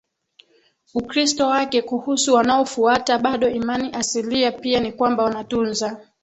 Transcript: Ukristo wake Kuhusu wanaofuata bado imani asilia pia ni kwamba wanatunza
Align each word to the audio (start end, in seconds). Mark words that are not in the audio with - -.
Ukristo 0.93 1.47
wake 1.47 1.81
Kuhusu 1.81 2.33
wanaofuata 2.33 3.17
bado 3.17 3.49
imani 3.49 3.91
asilia 3.93 4.51
pia 4.51 4.79
ni 4.79 4.91
kwamba 4.91 5.23
wanatunza 5.23 6.05